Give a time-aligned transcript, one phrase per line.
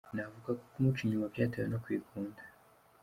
[0.15, 2.41] Navuga ko kumuca inyuma byatewe no kwikunda.